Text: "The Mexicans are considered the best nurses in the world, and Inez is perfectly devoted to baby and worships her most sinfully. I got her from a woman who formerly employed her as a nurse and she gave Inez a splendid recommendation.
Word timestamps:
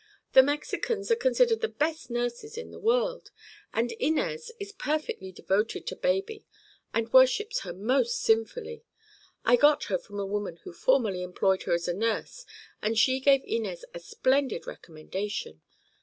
"The 0.33 0.41
Mexicans 0.41 1.11
are 1.11 1.15
considered 1.15 1.61
the 1.61 1.67
best 1.67 2.09
nurses 2.09 2.57
in 2.57 2.71
the 2.71 2.79
world, 2.79 3.29
and 3.71 3.91
Inez 3.91 4.51
is 4.59 4.71
perfectly 4.71 5.31
devoted 5.31 5.85
to 5.85 5.95
baby 5.95 6.47
and 6.91 7.13
worships 7.13 7.59
her 7.59 7.71
most 7.71 8.19
sinfully. 8.19 8.83
I 9.45 9.57
got 9.57 9.83
her 9.83 9.99
from 9.99 10.19
a 10.19 10.25
woman 10.25 10.57
who 10.63 10.73
formerly 10.73 11.21
employed 11.21 11.61
her 11.69 11.75
as 11.75 11.87
a 11.87 11.93
nurse 11.93 12.47
and 12.81 12.97
she 12.97 13.19
gave 13.19 13.43
Inez 13.45 13.85
a 13.93 13.99
splendid 13.99 14.65
recommendation. 14.65 15.61